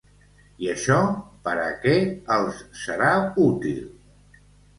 I 0.63 0.69
això 0.73 0.95
per 1.47 1.53
a 1.65 1.67
què 1.83 1.93
els 2.37 2.63
serà 2.85 3.13
útil? 3.45 3.87